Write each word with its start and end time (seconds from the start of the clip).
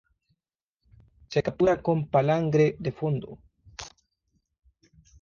Se 1.29 1.43
captura 1.43 1.79
con 1.83 2.07
palangre 2.07 2.75
de 2.79 2.91
fondo. 2.91 3.37